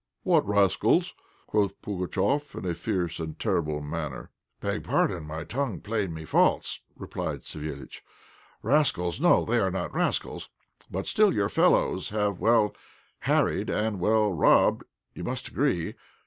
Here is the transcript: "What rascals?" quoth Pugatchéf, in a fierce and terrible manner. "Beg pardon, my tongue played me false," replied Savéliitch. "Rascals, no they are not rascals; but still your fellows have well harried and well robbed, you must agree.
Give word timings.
"What 0.23 0.47
rascals?" 0.47 1.13
quoth 1.45 1.79
Pugatchéf, 1.83 2.55
in 2.55 2.65
a 2.65 2.73
fierce 2.73 3.19
and 3.19 3.37
terrible 3.37 3.81
manner. 3.83 4.31
"Beg 4.59 4.83
pardon, 4.83 5.27
my 5.27 5.43
tongue 5.43 5.79
played 5.79 6.09
me 6.09 6.25
false," 6.25 6.79
replied 6.95 7.41
Savéliitch. 7.41 7.99
"Rascals, 8.63 9.21
no 9.21 9.45
they 9.45 9.59
are 9.59 9.69
not 9.69 9.93
rascals; 9.93 10.49
but 10.89 11.05
still 11.05 11.31
your 11.35 11.49
fellows 11.49 12.09
have 12.09 12.39
well 12.39 12.75
harried 13.29 13.69
and 13.69 13.99
well 13.99 14.33
robbed, 14.33 14.85
you 15.13 15.23
must 15.23 15.49
agree. 15.49 15.93